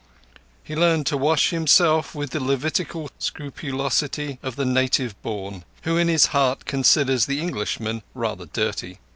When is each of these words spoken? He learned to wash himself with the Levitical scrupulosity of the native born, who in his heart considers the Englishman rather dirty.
He 0.63 0.75
learned 0.75 1.05
to 1.05 1.15
wash 1.15 1.51
himself 1.51 2.15
with 2.15 2.31
the 2.31 2.39
Levitical 2.39 3.11
scrupulosity 3.19 4.39
of 4.41 4.55
the 4.55 4.65
native 4.65 5.13
born, 5.21 5.63
who 5.83 5.95
in 5.95 6.07
his 6.07 6.25
heart 6.33 6.65
considers 6.65 7.27
the 7.27 7.39
Englishman 7.39 8.01
rather 8.15 8.47
dirty. 8.47 8.97